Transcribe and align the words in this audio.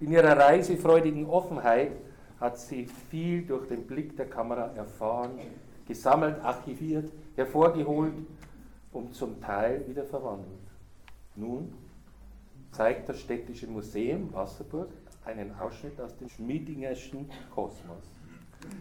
In 0.00 0.12
ihrer 0.12 0.36
reisefreudigen 0.36 1.26
Offenheit 1.26 1.92
hat 2.38 2.58
sie 2.58 2.86
viel 3.10 3.44
durch 3.44 3.66
den 3.66 3.86
Blick 3.86 4.16
der 4.16 4.26
Kamera 4.26 4.72
erfahren, 4.74 5.32
gesammelt, 5.86 6.40
archiviert, 6.44 7.10
hervorgeholt 7.34 8.14
und 8.92 9.14
zum 9.14 9.40
Teil 9.40 9.86
wieder 9.88 10.04
verwandelt. 10.04 10.60
Nun 11.34 11.72
zeigt 12.70 13.08
das 13.08 13.18
Städtische 13.20 13.66
Museum 13.66 14.32
Wasserburg 14.32 14.88
einen 15.24 15.52
Ausschnitt 15.58 16.00
aus 16.00 16.16
dem 16.16 16.28
Schmiedingerschen 16.28 17.28
Kosmos. 17.52 18.04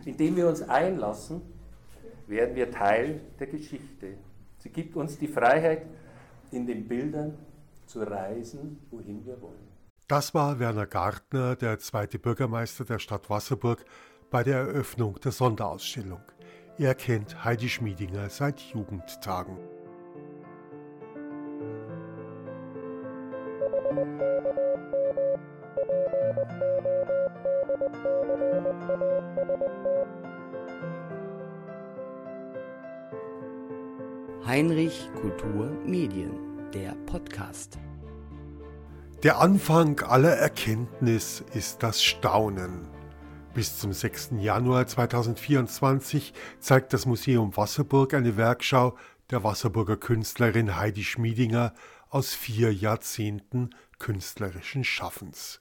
Indem 0.06 0.36
wir 0.36 0.48
uns 0.48 0.62
einlassen, 0.62 1.42
werden 2.28 2.56
wir 2.56 2.70
Teil 2.70 3.22
der 3.40 3.48
Geschichte. 3.48 4.14
Sie 4.60 4.70
gibt 4.70 4.96
uns 4.96 5.18
die 5.18 5.28
Freiheit, 5.28 5.86
in 6.52 6.66
den 6.66 6.88
Bildern 6.88 7.38
zu 7.86 8.02
reisen, 8.04 8.80
wohin 8.92 9.26
wir 9.26 9.42
wollen. 9.42 9.77
Das 10.08 10.34
war 10.34 10.58
Werner 10.60 10.86
Gartner, 10.86 11.58
der 11.58 11.80
zweite 11.80 12.18
Bürgermeister 12.18 12.86
der 12.86 12.98
Stadt 12.98 13.30
Wasserburg, 13.30 13.84
bei 14.32 14.42
der 14.42 14.60
Eröffnung 14.60 15.20
der 15.20 15.34
Sonderausstellung. 15.34 16.22
Er 16.78 16.96
kennt 16.96 17.44
Heidi 17.44 17.68
Schmiedinger 17.68 18.30
seit 18.30 18.62
Jugendtagen. 18.62 19.58
Heinrich 34.46 35.10
Kultur 35.20 35.70
Medien, 35.86 36.72
der 36.74 36.94
Podcast. 37.06 37.78
Der 39.24 39.40
Anfang 39.40 40.00
aller 40.02 40.36
Erkenntnis 40.36 41.44
ist 41.56 41.82
das 41.82 42.04
Staunen. 42.04 42.88
Bis 43.56 43.80
zum 43.80 43.92
6. 43.92 44.34
Januar 44.38 44.86
2024 44.86 46.36
zeigt 46.60 46.94
das 46.94 47.08
Museum 47.08 47.58
Wasserburg 47.58 48.14
eine 48.14 48.38
Werkschau 48.38 48.96
der 49.32 49.44
Wasserburger 49.44 49.98
Künstlerin 49.98 50.76
Heidi 50.76 51.04
Schmiedinger 51.04 51.74
aus 52.10 52.36
vier 52.36 52.72
Jahrzehnten 52.72 53.72
künstlerischen 53.98 54.84
Schaffens. 54.84 55.58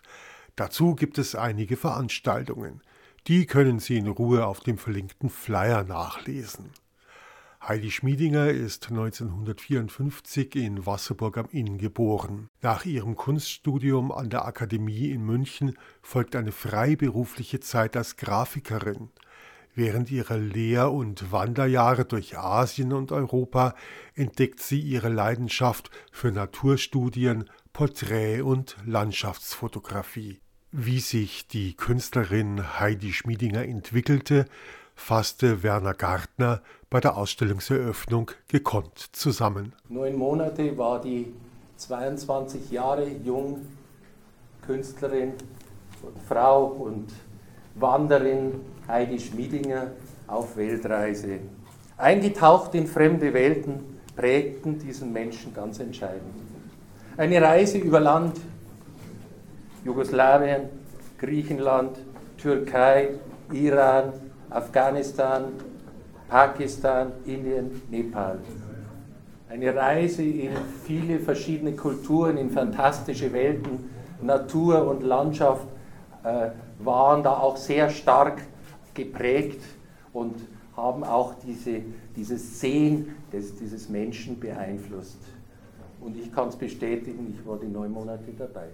Dazu 0.54 0.94
gibt 0.94 1.16
es 1.16 1.34
einige 1.34 1.78
Veranstaltungen. 1.78 2.82
Die 3.26 3.46
können 3.46 3.78
Sie 3.78 3.96
in 3.96 4.06
Ruhe 4.06 4.44
auf 4.44 4.60
dem 4.60 4.76
verlinkten 4.76 5.30
Flyer 5.30 5.82
nachlesen. 5.82 6.72
Heidi 7.68 7.90
Schmiedinger 7.90 8.50
ist 8.50 8.90
1954 8.90 10.54
in 10.54 10.86
Wasserburg 10.86 11.36
am 11.36 11.48
Inn 11.50 11.78
geboren. 11.78 12.48
Nach 12.62 12.84
ihrem 12.84 13.16
Kunststudium 13.16 14.12
an 14.12 14.30
der 14.30 14.44
Akademie 14.44 15.10
in 15.10 15.24
München 15.24 15.76
folgt 16.00 16.36
eine 16.36 16.52
freiberufliche 16.52 17.58
Zeit 17.58 17.96
als 17.96 18.16
Grafikerin. 18.16 19.08
Während 19.74 20.12
ihrer 20.12 20.38
Lehr- 20.38 20.92
und 20.92 21.32
Wanderjahre 21.32 22.04
durch 22.04 22.38
Asien 22.38 22.92
und 22.92 23.10
Europa 23.10 23.74
entdeckt 24.14 24.60
sie 24.60 24.78
ihre 24.80 25.08
Leidenschaft 25.08 25.90
für 26.12 26.30
Naturstudien, 26.30 27.50
Porträt- 27.72 28.42
und 28.42 28.76
Landschaftsfotografie. 28.86 30.38
Wie 30.70 31.00
sich 31.00 31.48
die 31.48 31.74
Künstlerin 31.74 32.78
Heidi 32.78 33.12
Schmiedinger 33.12 33.64
entwickelte, 33.64 34.44
fasste 34.94 35.62
Werner 35.62 35.94
Gartner 35.94 36.62
bei 36.96 37.00
der 37.00 37.18
Ausstellungseröffnung 37.18 38.30
gekonnt 38.48 39.10
zusammen. 39.12 39.74
Neun 39.90 40.16
Monate 40.16 40.78
war 40.78 40.98
die 40.98 41.30
22 41.76 42.70
Jahre 42.70 43.06
jung 43.22 43.66
Künstlerin, 44.66 45.34
Frau 46.26 46.64
und 46.64 47.12
Wanderin 47.74 48.62
Heidi 48.88 49.20
Schmiedinger 49.20 49.90
auf 50.26 50.56
Weltreise. 50.56 51.40
Eingetaucht 51.98 52.74
in 52.74 52.86
fremde 52.86 53.34
Welten 53.34 53.98
prägten 54.16 54.78
diesen 54.78 55.12
Menschen 55.12 55.52
ganz 55.52 55.78
entscheidend. 55.78 56.32
Eine 57.18 57.42
Reise 57.42 57.76
über 57.76 58.00
Land, 58.00 58.40
Jugoslawien, 59.84 60.70
Griechenland, 61.18 61.98
Türkei, 62.38 63.10
Iran, 63.52 64.14
Afghanistan, 64.48 65.52
Pakistan, 66.28 67.12
Indien, 67.24 67.82
Nepal. 67.90 68.38
Eine 69.48 69.74
Reise 69.74 70.22
in 70.22 70.50
viele 70.84 71.20
verschiedene 71.20 71.72
Kulturen, 71.72 72.36
in 72.36 72.50
fantastische 72.50 73.32
Welten, 73.32 73.90
Natur 74.20 74.88
und 74.88 75.02
Landschaft 75.02 75.66
äh, 76.24 76.50
waren 76.80 77.22
da 77.22 77.38
auch 77.38 77.56
sehr 77.56 77.90
stark 77.90 78.42
geprägt 78.94 79.62
und 80.12 80.34
haben 80.76 81.04
auch 81.04 81.34
diese, 81.34 81.80
dieses 82.16 82.60
Sehen 82.60 83.14
des, 83.32 83.56
dieses 83.56 83.88
Menschen 83.88 84.38
beeinflusst. 84.40 85.18
Und 86.00 86.16
ich 86.16 86.32
kann 86.32 86.48
es 86.48 86.56
bestätigen, 86.56 87.34
ich 87.38 87.46
war 87.46 87.58
die 87.58 87.68
neun 87.68 87.92
Monate 87.92 88.32
dabei. 88.36 88.68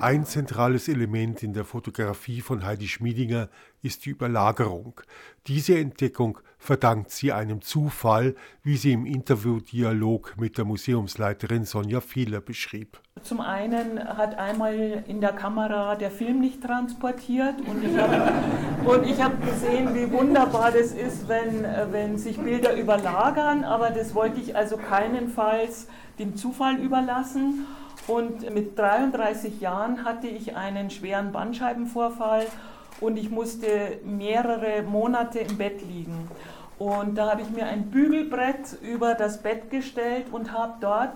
Ein 0.00 0.24
zentrales 0.24 0.88
Element 0.88 1.42
in 1.42 1.52
der 1.52 1.66
Fotografie 1.66 2.40
von 2.40 2.64
Heidi 2.64 2.88
Schmiedinger 2.88 3.50
ist 3.82 4.06
die 4.06 4.10
Überlagerung. 4.10 4.98
Diese 5.46 5.78
Entdeckung 5.78 6.38
verdankt 6.58 7.10
sie 7.10 7.32
einem 7.32 7.60
Zufall, 7.60 8.34
wie 8.62 8.78
sie 8.78 8.92
im 8.92 9.04
Interviewdialog 9.04 10.36
mit 10.38 10.56
der 10.56 10.64
Museumsleiterin 10.64 11.66
Sonja 11.66 12.00
Fehler 12.00 12.40
beschrieb. 12.40 12.98
Zum 13.22 13.42
einen 13.42 13.98
hat 14.02 14.38
einmal 14.38 15.04
in 15.06 15.20
der 15.20 15.32
Kamera 15.32 15.96
der 15.96 16.10
Film 16.10 16.40
nicht 16.40 16.62
transportiert 16.62 17.56
und 17.66 17.84
ich 17.84 17.94
habe 17.98 19.22
hab 19.22 19.46
gesehen, 19.46 19.94
wie 19.94 20.10
wunderbar 20.10 20.72
das 20.72 20.92
ist, 20.92 21.28
wenn, 21.28 21.62
wenn 21.92 22.16
sich 22.16 22.38
Bilder 22.38 22.74
überlagern, 22.74 23.64
aber 23.64 23.90
das 23.90 24.14
wollte 24.14 24.40
ich 24.40 24.56
also 24.56 24.78
keinenfalls 24.78 25.88
dem 26.18 26.36
Zufall 26.36 26.76
überlassen. 26.76 27.66
Und 28.06 28.52
mit 28.52 28.78
33 28.78 29.60
Jahren 29.60 30.04
hatte 30.04 30.26
ich 30.26 30.56
einen 30.56 30.90
schweren 30.90 31.32
Bandscheibenvorfall 31.32 32.46
und 33.00 33.16
ich 33.16 33.30
musste 33.30 33.98
mehrere 34.04 34.82
Monate 34.82 35.38
im 35.40 35.58
Bett 35.58 35.82
liegen. 35.82 36.28
Und 36.78 37.16
da 37.16 37.30
habe 37.30 37.42
ich 37.42 37.50
mir 37.50 37.66
ein 37.66 37.90
Bügelbrett 37.90 38.78
über 38.82 39.14
das 39.14 39.42
Bett 39.42 39.70
gestellt 39.70 40.26
und 40.32 40.52
habe 40.52 40.74
dort 40.80 41.12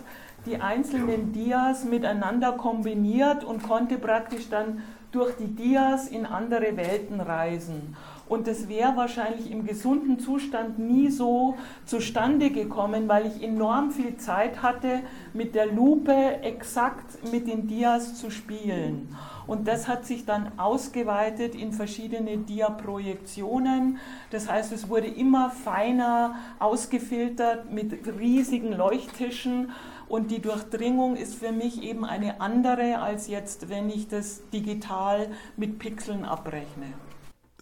die 0.46 0.60
einzelnen 0.60 1.32
Dias 1.32 1.84
miteinander 1.84 2.52
kombiniert 2.52 3.44
und 3.44 3.62
konnte 3.62 3.96
praktisch 3.96 4.50
dann 4.50 4.82
durch 5.14 5.36
die 5.36 5.54
Dias 5.54 6.08
in 6.08 6.26
andere 6.26 6.76
Welten 6.76 7.20
reisen. 7.20 7.96
Und 8.26 8.46
das 8.46 8.68
wäre 8.68 8.96
wahrscheinlich 8.96 9.50
im 9.50 9.66
gesunden 9.66 10.18
Zustand 10.18 10.78
nie 10.78 11.10
so 11.10 11.56
zustande 11.84 12.50
gekommen, 12.50 13.06
weil 13.06 13.26
ich 13.26 13.42
enorm 13.42 13.90
viel 13.90 14.16
Zeit 14.16 14.62
hatte, 14.62 15.00
mit 15.34 15.54
der 15.54 15.66
Lupe 15.66 16.40
exakt 16.42 17.30
mit 17.30 17.46
den 17.46 17.66
Dias 17.68 18.14
zu 18.14 18.30
spielen. 18.30 19.14
Und 19.46 19.68
das 19.68 19.88
hat 19.88 20.06
sich 20.06 20.24
dann 20.24 20.52
ausgeweitet 20.58 21.54
in 21.54 21.72
verschiedene 21.72 22.38
Dia-Projektionen. 22.38 23.98
Das 24.30 24.50
heißt, 24.50 24.72
es 24.72 24.88
wurde 24.88 25.06
immer 25.06 25.50
feiner 25.50 26.36
ausgefiltert 26.58 27.70
mit 27.70 27.92
riesigen 28.18 28.72
Leuchttischen. 28.72 29.70
Und 30.08 30.30
die 30.30 30.40
Durchdringung 30.40 31.16
ist 31.16 31.34
für 31.34 31.52
mich 31.52 31.82
eben 31.82 32.04
eine 32.04 32.40
andere 32.40 33.00
als 33.00 33.28
jetzt, 33.28 33.68
wenn 33.68 33.88
ich 33.88 34.08
das 34.08 34.42
digital 34.52 35.30
mit 35.56 35.78
Pixeln 35.78 36.24
abrechne. 36.24 36.94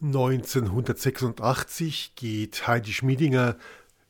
1986 0.00 2.14
geht 2.16 2.66
Heidi 2.66 2.92
Schmiedinger 2.92 3.56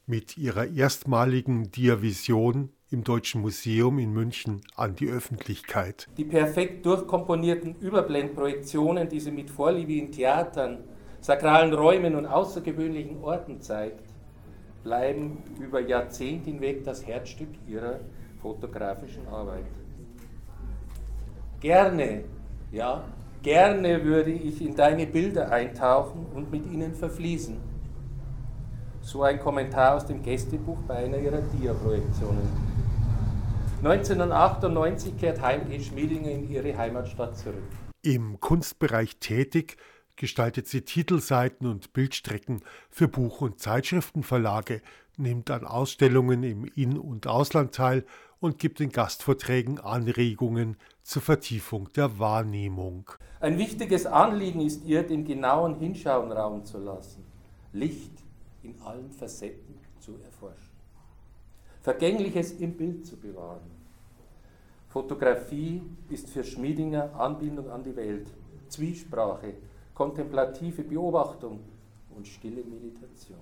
mit 0.06 0.38
ihrer 0.38 0.66
erstmaligen 0.66 1.70
Diavision 1.70 2.70
im 2.90 3.04
Deutschen 3.04 3.40
Museum 3.40 3.98
in 3.98 4.12
München 4.12 4.62
an 4.76 4.96
die 4.96 5.08
Öffentlichkeit. 5.08 6.08
Die 6.16 6.24
perfekt 6.24 6.84
durchkomponierten 6.86 7.76
Überblendprojektionen, 7.80 9.08
die 9.08 9.20
sie 9.20 9.30
mit 9.30 9.50
Vorliebe 9.50 9.94
in 9.94 10.12
Theatern, 10.12 10.84
sakralen 11.20 11.72
Räumen 11.72 12.16
und 12.16 12.26
außergewöhnlichen 12.26 13.22
Orten 13.22 13.60
zeigt, 13.60 14.11
bleiben 14.82 15.42
über 15.60 15.80
Jahrzehnte 15.80 16.50
hinweg 16.50 16.84
das 16.84 17.06
Herzstück 17.06 17.48
ihrer 17.66 18.00
fotografischen 18.40 19.26
Arbeit. 19.28 19.64
Gerne, 21.60 22.24
ja, 22.72 23.04
Gerne 23.42 24.04
würde 24.04 24.30
ich 24.30 24.62
in 24.62 24.76
deine 24.76 25.04
Bilder 25.04 25.50
eintauchen 25.50 26.26
und 26.32 26.52
mit 26.52 26.64
ihnen 26.70 26.94
verfließen. 26.94 27.56
So 29.00 29.24
ein 29.24 29.40
Kommentar 29.40 29.96
aus 29.96 30.06
dem 30.06 30.22
Gästebuch 30.22 30.78
bei 30.86 30.94
einer 30.94 31.18
ihrer 31.18 31.40
Dia-Projektionen. 31.40 32.48
1998 33.82 35.18
kehrt 35.18 35.42
Heimke 35.42 35.80
Schmiedinger 35.80 36.30
in 36.30 36.48
ihre 36.48 36.78
Heimatstadt 36.78 37.36
zurück. 37.36 37.64
Im 38.02 38.38
Kunstbereich 38.38 39.16
tätig 39.16 39.76
gestaltet 40.22 40.68
sie 40.68 40.82
Titelseiten 40.82 41.66
und 41.66 41.92
Bildstrecken 41.94 42.62
für 42.90 43.08
Buch- 43.08 43.40
und 43.40 43.58
Zeitschriftenverlage, 43.58 44.80
nimmt 45.16 45.50
an 45.50 45.66
Ausstellungen 45.66 46.44
im 46.44 46.64
In- 46.76 46.96
und 46.96 47.26
Ausland 47.26 47.74
teil 47.74 48.06
und 48.38 48.60
gibt 48.60 48.80
in 48.80 48.92
Gastvorträgen 48.92 49.80
Anregungen 49.80 50.76
zur 51.02 51.22
Vertiefung 51.22 51.88
der 51.96 52.20
Wahrnehmung. 52.20 53.10
Ein 53.40 53.58
wichtiges 53.58 54.06
Anliegen 54.06 54.60
ist 54.60 54.84
ihr, 54.84 55.02
den 55.02 55.24
genauen 55.24 55.74
Hinschauen 55.80 56.30
Raum 56.30 56.64
zu 56.64 56.78
lassen, 56.78 57.24
Licht 57.72 58.12
in 58.62 58.80
allen 58.82 59.10
Facetten 59.10 59.74
zu 59.98 60.20
erforschen, 60.24 60.70
Vergängliches 61.80 62.52
im 62.52 62.76
Bild 62.76 63.04
zu 63.04 63.16
bewahren. 63.16 63.72
Fotografie 64.88 65.82
ist 66.10 66.30
für 66.30 66.44
Schmiedinger 66.44 67.12
Anbindung 67.18 67.68
an 67.70 67.82
die 67.82 67.96
Welt, 67.96 68.28
Zwiesprache, 68.68 69.54
kontemplative 69.94 70.82
Beobachtung 70.82 71.60
und 72.14 72.26
stille 72.26 72.62
Meditation. 72.64 73.38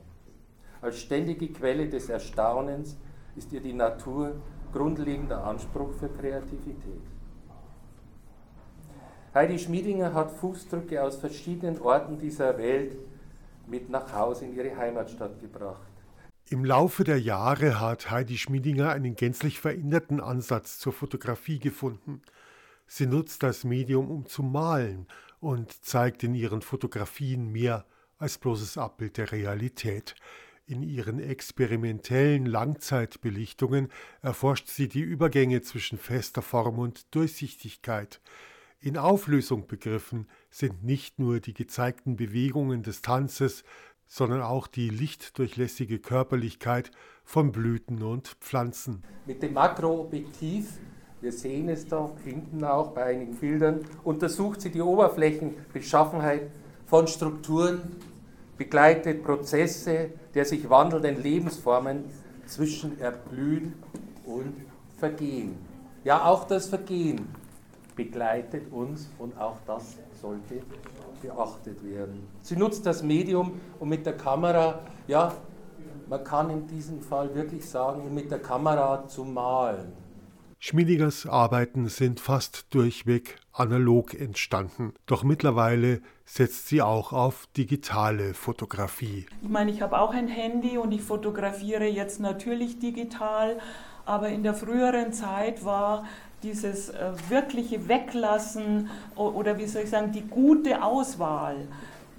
Als 0.80 1.00
ständige 1.00 1.48
Quelle 1.48 1.88
des 1.88 2.08
Erstaunens 2.08 2.96
ist 3.36 3.52
ihr 3.52 3.60
die 3.60 3.72
Natur 3.72 4.34
grundlegender 4.72 5.44
Anspruch 5.44 5.92
für 5.92 6.08
Kreativität. 6.08 7.02
Heidi 9.34 9.58
Schmiedinger 9.58 10.12
hat 10.12 10.32
Fußdrücke 10.32 11.02
aus 11.02 11.16
verschiedenen 11.16 11.80
Orten 11.80 12.18
dieser 12.18 12.58
Welt 12.58 12.96
mit 13.66 13.88
nach 13.88 14.12
Hause 14.12 14.46
in 14.46 14.56
ihre 14.56 14.76
Heimatstadt 14.76 15.38
gebracht. 15.40 15.86
Im 16.48 16.64
Laufe 16.64 17.04
der 17.04 17.20
Jahre 17.20 17.80
hat 17.80 18.10
Heidi 18.10 18.36
Schmiedinger 18.36 18.90
einen 18.90 19.14
gänzlich 19.14 19.60
veränderten 19.60 20.20
Ansatz 20.20 20.80
zur 20.80 20.92
Fotografie 20.92 21.60
gefunden. 21.60 22.22
Sie 22.88 23.06
nutzt 23.06 23.44
das 23.44 23.62
Medium, 23.62 24.10
um 24.10 24.26
zu 24.26 24.42
malen 24.42 25.06
und 25.40 25.84
zeigt 25.84 26.22
in 26.22 26.34
ihren 26.34 26.62
Fotografien 26.62 27.50
mehr 27.50 27.86
als 28.18 28.38
bloßes 28.38 28.78
Abbild 28.78 29.16
der 29.16 29.32
Realität. 29.32 30.14
In 30.66 30.82
ihren 30.82 31.18
experimentellen 31.18 32.46
Langzeitbelichtungen 32.46 33.88
erforscht 34.22 34.68
sie 34.68 34.88
die 34.88 35.00
Übergänge 35.00 35.62
zwischen 35.62 35.98
fester 35.98 36.42
Form 36.42 36.78
und 36.78 37.12
Durchsichtigkeit. 37.14 38.20
In 38.78 38.96
Auflösung 38.96 39.66
begriffen 39.66 40.28
sind 40.50 40.84
nicht 40.84 41.18
nur 41.18 41.40
die 41.40 41.54
gezeigten 41.54 42.16
Bewegungen 42.16 42.82
des 42.82 43.02
Tanzes, 43.02 43.64
sondern 44.06 44.42
auch 44.42 44.66
die 44.66 44.90
lichtdurchlässige 44.90 45.98
Körperlichkeit 45.98 46.90
von 47.24 47.52
Blüten 47.52 48.02
und 48.02 48.28
Pflanzen. 48.40 49.02
Mit 49.26 49.42
dem 49.42 49.54
Makroobjektiv, 49.54 50.78
wir 51.20 51.32
sehen 51.32 51.68
es 51.68 51.86
da 51.86 52.10
hinten 52.24 52.64
auch 52.64 52.92
bei 52.92 53.04
einigen 53.04 53.36
Bildern, 53.36 53.80
untersucht 54.04 54.60
sie 54.60 54.70
die 54.70 54.80
Oberflächenbeschaffenheit 54.80 56.50
von 56.86 57.06
Strukturen, 57.06 57.96
begleitet 58.56 59.22
Prozesse 59.22 60.10
der 60.34 60.44
sich 60.44 60.68
wandelnden 60.68 61.22
Lebensformen 61.22 62.04
zwischen 62.46 63.00
Erblühen 63.00 63.74
und 64.24 64.54
Vergehen. 64.98 65.56
Ja, 66.04 66.26
auch 66.26 66.44
das 66.44 66.66
Vergehen 66.66 67.28
begleitet 67.96 68.70
uns 68.72 69.10
und 69.18 69.38
auch 69.38 69.56
das 69.66 69.96
sollte 70.20 70.62
beachtet 71.22 71.82
werden. 71.84 72.26
Sie 72.42 72.56
nutzt 72.56 72.86
das 72.86 73.02
Medium, 73.02 73.60
um 73.78 73.88
mit 73.88 74.06
der 74.06 74.16
Kamera, 74.16 74.80
ja, 75.06 75.32
man 76.08 76.24
kann 76.24 76.50
in 76.50 76.66
diesem 76.66 77.00
Fall 77.00 77.34
wirklich 77.34 77.68
sagen, 77.68 78.14
mit 78.14 78.30
der 78.30 78.40
Kamera 78.40 79.06
zu 79.06 79.24
malen. 79.24 79.92
Schmiedingers 80.62 81.26
Arbeiten 81.26 81.88
sind 81.88 82.20
fast 82.20 82.66
durchweg 82.74 83.38
analog 83.50 84.12
entstanden, 84.12 84.92
doch 85.06 85.24
mittlerweile 85.24 86.02
setzt 86.26 86.68
sie 86.68 86.82
auch 86.82 87.14
auf 87.14 87.46
digitale 87.56 88.34
Fotografie. 88.34 89.24
Ich 89.40 89.48
meine, 89.48 89.70
ich 89.70 89.80
habe 89.80 89.98
auch 89.98 90.12
ein 90.12 90.28
Handy 90.28 90.76
und 90.76 90.92
ich 90.92 91.00
fotografiere 91.00 91.86
jetzt 91.86 92.20
natürlich 92.20 92.78
digital, 92.78 93.58
aber 94.04 94.28
in 94.28 94.42
der 94.42 94.52
früheren 94.52 95.14
Zeit 95.14 95.64
war 95.64 96.04
dieses 96.42 96.90
äh, 96.90 97.12
wirkliche 97.30 97.88
Weglassen 97.88 98.90
oder 99.16 99.56
wie 99.56 99.66
soll 99.66 99.84
ich 99.84 99.90
sagen, 99.90 100.12
die 100.12 100.26
gute 100.28 100.82
Auswahl 100.82 101.68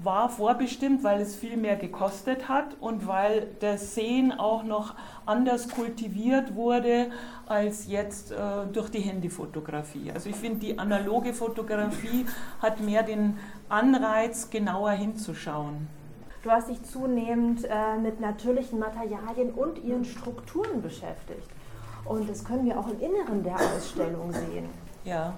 war 0.04 0.30
vorbestimmt, 0.30 1.04
weil 1.04 1.22
es 1.22 1.36
viel 1.36 1.58
mehr 1.58 1.76
gekostet 1.76 2.50
hat 2.50 2.76
und 2.80 3.08
weil 3.08 3.48
das 3.60 3.94
Sehen 3.96 4.32
auch 4.32 4.64
noch 4.64 4.96
anders 5.26 5.70
kultiviert 5.70 6.56
wurde 6.56 7.12
als 7.48 7.88
jetzt 7.88 8.32
äh, 8.32 8.36
durch 8.72 8.90
die 8.90 9.02
Handyfotografie. 9.02 10.12
Also 10.12 10.30
ich 10.30 10.36
finde, 10.36 10.60
die 10.60 10.80
analoge 10.80 11.34
Fotografie 11.34 12.26
hat 12.62 12.80
mehr 12.80 13.04
den 13.04 13.38
Anreiz, 13.70 14.50
genauer 14.50 14.92
hinzuschauen. 14.92 15.88
Du 16.44 16.50
hast 16.50 16.70
dich 16.70 16.82
zunehmend 16.84 17.66
äh, 17.66 17.98
mit 18.02 18.20
natürlichen 18.20 18.80
Materialien 18.80 19.52
und 19.52 19.84
ihren 19.84 20.06
Strukturen 20.06 20.82
beschäftigt. 20.82 21.48
Und 22.06 22.28
das 22.28 22.44
können 22.44 22.66
wir 22.66 22.80
auch 22.80 22.88
im 22.88 23.00
Inneren 23.00 23.44
der 23.44 23.56
Ausstellung 23.56 24.32
sehen. 24.32 24.68
Ja. 25.04 25.36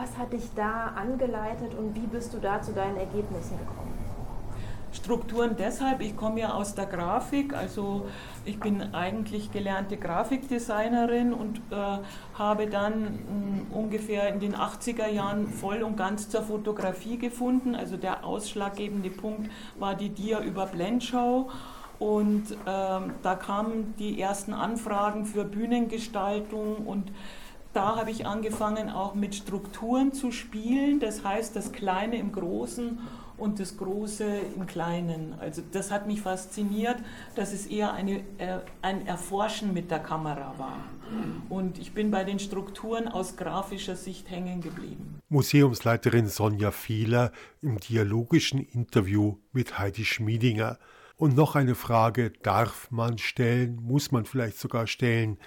Was 0.00 0.16
hat 0.16 0.32
dich 0.32 0.44
da 0.54 0.92
angeleitet 0.94 1.74
und 1.76 1.92
wie 1.96 2.06
bist 2.06 2.32
du 2.32 2.38
da 2.38 2.62
zu 2.62 2.72
deinen 2.72 2.96
Ergebnissen 2.98 3.58
gekommen? 3.58 3.92
Strukturen 4.92 5.56
deshalb, 5.58 6.00
ich 6.02 6.16
komme 6.16 6.38
ja 6.38 6.52
aus 6.52 6.76
der 6.76 6.86
Grafik, 6.86 7.52
also 7.52 8.06
ich 8.44 8.60
bin 8.60 8.94
eigentlich 8.94 9.50
gelernte 9.50 9.96
Grafikdesignerin 9.96 11.32
und 11.32 11.58
äh, 11.72 11.98
habe 12.34 12.68
dann 12.68 13.02
mh, 13.02 13.08
hm, 13.08 13.66
ungefähr 13.72 14.32
in 14.32 14.38
den 14.38 14.54
80er 14.54 15.08
Jahren 15.08 15.48
voll 15.48 15.82
und 15.82 15.96
ganz 15.96 16.28
zur 16.28 16.42
Fotografie 16.42 17.18
gefunden. 17.18 17.74
Also 17.74 17.96
der 17.96 18.24
ausschlaggebende 18.24 19.10
Punkt 19.10 19.50
war 19.80 19.96
die 19.96 20.10
Dia 20.10 20.40
über 20.42 20.66
Blendshow 20.66 21.50
und 21.98 22.52
ähm, 22.66 23.14
da 23.22 23.34
kamen 23.34 23.94
die 23.98 24.20
ersten 24.20 24.52
Anfragen 24.52 25.24
für 25.24 25.44
Bühnengestaltung 25.44 26.86
und 26.86 27.10
da 27.78 27.94
habe 27.94 28.10
ich 28.10 28.26
angefangen 28.26 28.90
auch 28.90 29.14
mit 29.14 29.36
Strukturen 29.36 30.12
zu 30.12 30.32
spielen, 30.32 30.98
das 30.98 31.22
heißt 31.22 31.54
das 31.54 31.70
Kleine 31.70 32.16
im 32.18 32.32
Großen 32.32 32.98
und 33.36 33.60
das 33.60 33.76
Große 33.76 34.24
im 34.56 34.66
Kleinen. 34.66 35.36
Also 35.38 35.62
das 35.70 35.92
hat 35.92 36.08
mich 36.08 36.20
fasziniert, 36.20 36.96
dass 37.36 37.52
es 37.52 37.66
eher 37.66 37.92
eine, 37.92 38.18
äh, 38.38 38.58
ein 38.82 39.06
Erforschen 39.06 39.72
mit 39.72 39.92
der 39.92 40.00
Kamera 40.00 40.54
war. 40.58 40.82
Und 41.48 41.78
ich 41.78 41.94
bin 41.94 42.10
bei 42.10 42.24
den 42.24 42.40
Strukturen 42.40 43.06
aus 43.06 43.36
grafischer 43.36 43.94
Sicht 43.94 44.28
hängen 44.28 44.60
geblieben. 44.60 45.20
Museumsleiterin 45.28 46.26
Sonja 46.26 46.72
Fehler 46.72 47.30
im 47.62 47.78
dialogischen 47.78 48.58
Interview 48.58 49.36
mit 49.52 49.78
Heidi 49.78 50.04
Schmiedinger. 50.04 50.78
Und 51.16 51.36
noch 51.36 51.54
eine 51.54 51.76
Frage 51.76 52.32
darf 52.42 52.90
man 52.90 53.18
stellen, 53.18 53.76
muss 53.76 54.10
man 54.10 54.24
vielleicht 54.24 54.58
sogar 54.58 54.88
stellen, 54.88 55.38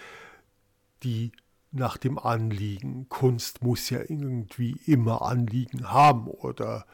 die 1.03 1.33
nach 1.71 1.97
dem 1.97 2.19
Anliegen. 2.19 3.07
Kunst 3.09 3.63
muss 3.63 3.89
ja 3.89 3.99
irgendwie 3.99 4.77
immer 4.85 5.21
Anliegen 5.21 5.91
haben 5.91 6.27
oder 6.27 6.85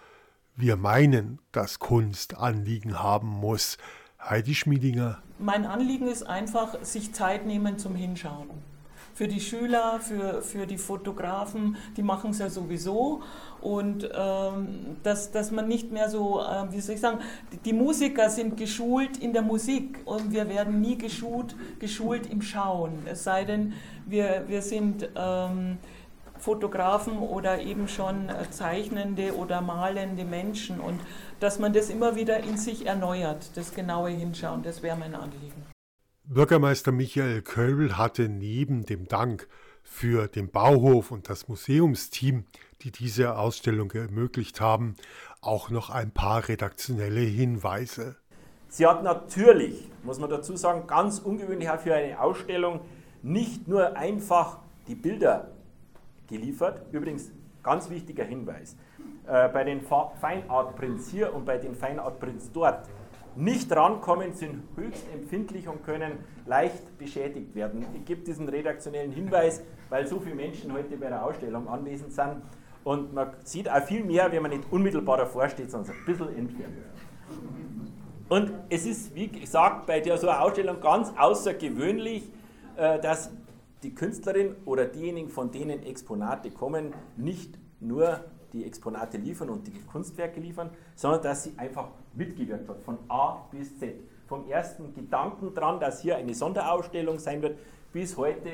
wir 0.55 0.75
meinen, 0.77 1.39
dass 1.51 1.79
Kunst 1.79 2.37
Anliegen 2.37 2.99
haben 2.99 3.27
muss. 3.27 3.77
Heidi 4.19 4.55
Schmiedinger. 4.55 5.21
Mein 5.39 5.65
Anliegen 5.65 6.07
ist 6.07 6.23
einfach, 6.23 6.83
sich 6.83 7.13
Zeit 7.13 7.45
nehmen 7.45 7.77
zum 7.77 7.95
Hinschauen 7.95 8.49
für 9.17 9.27
die 9.27 9.41
Schüler, 9.41 9.99
für, 9.99 10.43
für 10.43 10.67
die 10.67 10.77
Fotografen, 10.77 11.75
die 11.95 12.03
machen 12.03 12.29
es 12.29 12.37
ja 12.37 12.51
sowieso. 12.51 13.23
Und 13.61 14.07
ähm, 14.15 14.97
dass, 15.01 15.31
dass 15.31 15.49
man 15.49 15.67
nicht 15.67 15.91
mehr 15.91 16.07
so, 16.07 16.39
äh, 16.39 16.71
wie 16.71 16.79
soll 16.79 16.93
ich 16.93 17.01
sagen, 17.01 17.17
die 17.65 17.73
Musiker 17.73 18.29
sind 18.29 18.57
geschult 18.57 19.17
in 19.17 19.33
der 19.33 19.41
Musik 19.41 20.01
und 20.05 20.31
wir 20.31 20.47
werden 20.49 20.81
nie 20.81 20.99
geschult, 20.99 21.55
geschult 21.79 22.29
im 22.29 22.43
Schauen. 22.43 22.91
Es 23.07 23.23
sei 23.23 23.43
denn, 23.43 23.73
wir, 24.05 24.43
wir 24.47 24.61
sind 24.61 25.09
ähm, 25.15 25.79
Fotografen 26.37 27.17
oder 27.17 27.59
eben 27.59 27.87
schon 27.87 28.29
zeichnende 28.51 29.35
oder 29.35 29.61
malende 29.61 30.25
Menschen 30.25 30.79
und 30.79 30.99
dass 31.39 31.57
man 31.57 31.73
das 31.73 31.89
immer 31.89 32.15
wieder 32.15 32.37
in 32.41 32.57
sich 32.57 32.85
erneuert, 32.85 33.49
das 33.55 33.73
genaue 33.73 34.11
Hinschauen, 34.11 34.61
das 34.61 34.83
wäre 34.83 34.95
mein 34.95 35.15
Anliegen. 35.15 35.66
Bürgermeister 36.29 36.91
Michael 36.91 37.41
Köbel 37.41 37.97
hatte 37.97 38.27
neben 38.27 38.85
dem 38.85 39.07
Dank 39.07 39.47
für 39.81 40.27
den 40.27 40.51
Bauhof 40.51 41.09
und 41.11 41.29
das 41.29 41.47
Museumsteam, 41.47 42.43
die 42.81 42.91
diese 42.91 43.37
Ausstellung 43.37 43.91
ermöglicht 43.91 44.59
haben, 44.59 44.97
auch 45.39 45.69
noch 45.69 45.89
ein 45.89 46.11
paar 46.11 46.49
redaktionelle 46.49 47.21
Hinweise. 47.21 48.17
Sie 48.67 48.85
hat 48.85 49.03
natürlich, 49.03 49.89
muss 50.03 50.19
man 50.19 50.29
dazu 50.29 50.57
sagen, 50.57 50.85
ganz 50.85 51.19
ungewöhnlich 51.19 51.69
für 51.81 51.95
eine 51.95 52.19
Ausstellung 52.19 52.81
nicht 53.23 53.69
nur 53.69 53.95
einfach 53.95 54.59
die 54.89 54.95
Bilder 54.95 55.51
geliefert. 56.27 56.81
Übrigens, 56.91 57.31
ganz 57.63 57.89
wichtiger 57.89 58.25
Hinweis. 58.25 58.75
Äh, 59.25 59.47
bei 59.47 59.63
den 59.63 59.79
Fine 59.79 60.49
Art 60.49 60.75
Prints 60.75 61.09
hier 61.09 61.33
und 61.33 61.45
bei 61.45 61.57
den 61.57 61.73
Fine 61.73 62.01
Art 62.01 62.19
Prints 62.19 62.51
dort 62.51 62.85
nicht 63.37 63.71
rankommen, 63.71 64.33
sind 64.33 64.63
höchst 64.75 65.05
empfindlich 65.13 65.67
und 65.67 65.83
können 65.83 66.13
leicht 66.45 66.97
beschädigt 66.97 67.53
werden. 67.55 67.85
Ich 67.95 68.05
gebe 68.05 68.23
diesen 68.23 68.49
redaktionellen 68.49 69.11
Hinweis, 69.11 69.61
weil 69.89 70.07
so 70.07 70.19
viele 70.19 70.35
Menschen 70.35 70.73
heute 70.73 70.97
bei 70.97 71.07
der 71.07 71.23
Ausstellung 71.23 71.67
anwesend 71.67 72.13
sind. 72.13 72.41
Und 72.83 73.13
man 73.13 73.31
sieht 73.43 73.69
auch 73.69 73.83
viel 73.83 74.03
mehr, 74.03 74.31
wenn 74.31 74.41
man 74.41 74.51
nicht 74.51 74.63
unmittelbar 74.71 75.17
davor 75.17 75.49
steht, 75.49 75.69
sondern 75.71 75.95
ein 75.95 76.05
bisschen 76.05 76.35
entfernt. 76.35 76.73
Und 78.29 78.51
es 78.69 78.85
ist, 78.85 79.15
wie 79.15 79.27
gesagt, 79.27 79.85
bei 79.85 79.99
der 79.99 80.17
so 80.17 80.27
einer 80.27 80.41
Ausstellung 80.41 80.81
ganz 80.81 81.13
außergewöhnlich, 81.17 82.23
äh, 82.75 82.99
dass 82.99 83.31
die 83.83 83.93
Künstlerin 83.93 84.55
oder 84.65 84.85
diejenigen, 84.85 85.29
von 85.29 85.51
denen 85.51 85.83
Exponate 85.83 86.51
kommen, 86.51 86.93
nicht 87.15 87.57
nur 87.79 88.21
die 88.53 88.65
Exponate 88.65 89.17
liefern 89.17 89.49
und 89.49 89.67
die 89.67 89.79
Kunstwerke 89.91 90.39
liefern, 90.39 90.69
sondern 90.95 91.21
dass 91.23 91.43
sie 91.43 91.53
einfach 91.57 91.89
mitgewirkt 92.13 92.67
hat, 92.69 92.81
von 92.81 92.97
A 93.07 93.45
bis 93.51 93.77
Z. 93.79 93.95
Vom 94.27 94.49
ersten 94.49 94.93
Gedanken 94.93 95.53
dran, 95.53 95.79
dass 95.79 96.01
hier 96.01 96.17
eine 96.17 96.33
Sonderausstellung 96.33 97.19
sein 97.19 97.41
wird, 97.41 97.57
bis 97.93 98.17
heute 98.17 98.49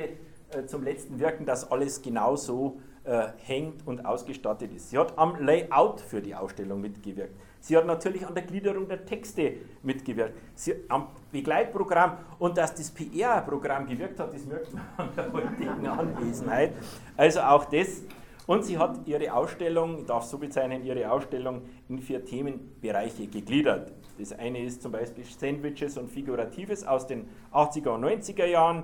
äh, 0.52 0.66
zum 0.66 0.84
letzten 0.84 1.20
Wirken, 1.20 1.46
dass 1.46 1.72
alles 1.72 2.02
genauso 2.02 2.80
äh, 3.06 3.28
hängt 3.38 3.86
und 3.86 4.06
ausgestattet 4.06 4.72
ist. 4.74 4.90
Sie 4.90 4.98
hat 4.98 5.18
am 5.18 5.44
Layout 5.44 6.00
für 6.00 6.22
die 6.22 6.36
Ausstellung 6.36 6.80
mitgewirkt. 6.80 7.34
Sie 7.60 7.76
hat 7.78 7.86
natürlich 7.86 8.26
an 8.28 8.34
der 8.34 8.44
Gliederung 8.44 8.88
der 8.88 9.06
Texte 9.06 9.54
mitgewirkt. 9.84 10.34
Sie 10.56 10.74
am 10.90 11.08
Begleitprogramm 11.32 12.18
und 12.40 12.58
dass 12.58 12.76
das 12.76 12.92
PR-Programm 12.92 13.88
gewirkt 13.88 14.20
hat, 14.20 14.34
das 14.34 14.46
merkt 14.46 14.74
man 14.74 14.84
an 14.98 15.10
der 15.16 15.34
heutigen 15.34 15.88
Anwesenheit. 15.88 16.74
Also 17.16 17.42
auch 17.42 17.66
das. 17.66 18.02
Und 18.46 18.66
sie 18.66 18.78
hat 18.78 19.08
ihre 19.08 19.34
Ausstellung, 19.34 20.00
ich 20.00 20.06
darf 20.06 20.26
so 20.26 20.38
bezeichnen, 20.38 20.84
ihre 20.84 21.10
Ausstellung 21.12 21.62
in 21.88 22.00
vier 22.00 22.26
Themenbereiche 22.26 23.28
gegliedert. 23.28 23.94
Das 24.20 24.34
eine 24.34 24.64
ist 24.64 24.82
zum 24.82 24.92
Beispiel 24.92 25.24
Sandwiches 25.24 25.98
und 25.98 26.10
Figuratives 26.10 26.86
aus 26.86 27.08
den 27.08 27.30
80er 27.54 27.90
und 27.90 28.04
90er 28.04 28.46
Jahren, 28.46 28.84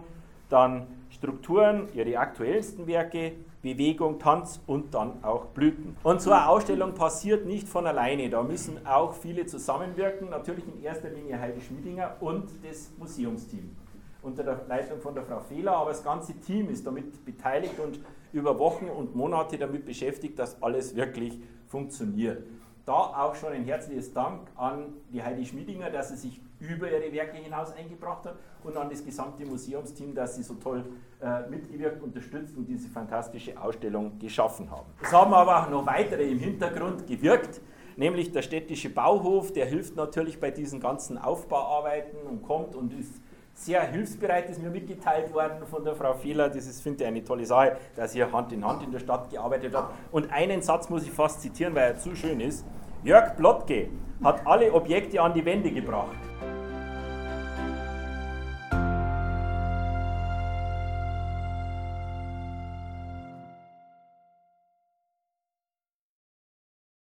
dann 0.50 0.88
Strukturen, 1.10 1.89
ihre 1.94 2.18
aktuellsten 2.18 2.88
Werke, 2.88 3.34
Bewegung, 3.62 4.20
Tanz 4.20 4.62
und 4.66 4.94
dann 4.94 5.24
auch 5.24 5.48
Blüten. 5.48 5.98
Und 6.04 6.22
so 6.22 6.32
eine 6.32 6.48
Ausstellung 6.48 6.94
passiert 6.94 7.46
nicht 7.46 7.68
von 7.68 7.86
alleine. 7.86 8.30
Da 8.30 8.42
müssen 8.42 8.86
auch 8.88 9.13
viele 9.13 9.46
zusammenwirken. 9.46 10.30
Natürlich 10.30 10.63
in 10.66 10.82
erster 10.82 11.10
Linie 11.10 11.39
Heidi 11.39 11.60
Schmiedinger 11.60 12.16
und 12.22 12.50
das 12.63 12.92
Museumsteam 12.98 13.75
unter 14.22 14.44
der 14.44 14.62
Leitung 14.68 15.00
von 15.00 15.13
der 15.13 15.24
Frau 15.24 15.39
Fehler, 15.39 15.78
aber 15.78 15.92
das 15.92 16.04
ganze 16.04 16.34
Team 16.39 16.70
ist 16.70 16.86
damit 16.86 17.24
beteiligt 17.25 17.80
und 17.80 18.00
über 18.33 18.57
Wochen 18.59 18.86
und 18.86 19.15
Monate 19.15 19.57
damit 19.57 19.86
beschäftigt, 19.86 20.38
dass 20.39 20.62
alles 20.62 20.95
wirklich 20.95 21.39
funktioniert. 21.67 22.43
Da 22.86 22.93
auch 22.93 23.36
schon 23.36 23.53
ein 23.53 23.65
herzliches 23.65 24.13
Dank 24.13 24.48
an 24.55 24.93
die 25.13 25.21
Heidi 25.21 25.45
Schmiedinger, 25.45 25.89
dass 25.91 26.09
sie 26.09 26.15
sich 26.15 26.41
über 26.59 26.91
ihre 26.91 27.12
Werke 27.13 27.38
hinaus 27.38 27.71
eingebracht 27.71 28.25
hat 28.25 28.36
und 28.63 28.75
an 28.75 28.89
das 28.89 29.03
gesamte 29.03 29.45
Museumsteam, 29.45 30.13
dass 30.13 30.36
sie 30.36 30.43
so 30.43 30.55
toll 30.55 30.83
äh, 31.21 31.48
mitgewirkt, 31.50 32.03
unterstützt 32.03 32.57
und 32.57 32.65
diese 32.65 32.89
fantastische 32.89 33.59
Ausstellung 33.62 34.19
geschaffen 34.19 34.69
haben. 34.69 34.88
Es 35.01 35.13
haben 35.13 35.33
aber 35.33 35.63
auch 35.63 35.69
noch 35.69 35.86
weitere 35.86 36.29
im 36.29 36.39
Hintergrund 36.39 37.07
gewirkt, 37.07 37.62
nämlich 37.95 38.31
der 38.31 38.41
städtische 38.41 38.89
Bauhof, 38.89 39.53
der 39.53 39.67
hilft 39.67 39.95
natürlich 39.95 40.39
bei 40.39 40.51
diesen 40.51 40.79
ganzen 40.79 41.17
Aufbauarbeiten 41.17 42.19
und 42.27 42.41
kommt 42.41 42.75
und 42.75 42.93
ist 42.93 43.21
sehr 43.66 43.82
hilfsbereit, 43.82 44.50
ist 44.50 44.62
mir 44.62 44.70
mitgeteilt 44.70 45.34
worden 45.34 45.66
von 45.70 45.84
der 45.84 45.96
Frau 45.96 46.13
Fehler. 46.13 46.50
Das 46.50 46.66
ist, 46.66 46.82
finde 46.82 47.04
ich, 47.04 47.08
eine 47.08 47.24
tolle 47.24 47.46
Sache, 47.46 47.78
dass 47.96 48.13
sie 48.13 48.24
Hand 48.24 48.54
in 48.54 48.66
Hand 48.66 48.84
in 48.84 48.92
der 48.92 49.00
Stadt 49.00 49.30
gearbeitet 49.30 49.75
hat. 49.75 49.92
Und 50.12 50.32
einen 50.32 50.62
Satz 50.62 50.89
muss 50.89 51.04
ich 51.04 51.12
fast 51.12 51.42
zitieren, 51.42 51.75
weil 51.75 51.92
er 51.92 51.98
zu 51.98 52.16
schön 52.16 52.39
ist. 52.39 52.66
Jörg 53.04 53.36
Blottke 53.36 53.89
hat 54.24 54.46
alle 54.46 54.74
Objekte 54.74 55.22
an 55.22 55.34
die 55.34 55.44
Wände 55.44 55.72
gebracht. 55.72 56.28